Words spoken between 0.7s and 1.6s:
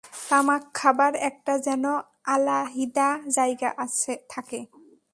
খাবার একটা